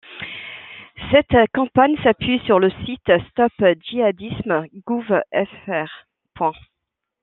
[1.11, 6.57] Cette campagne s'appuie sur le site stop-djihadisme gouv fr.